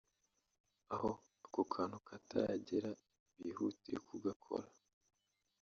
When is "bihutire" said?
3.41-3.97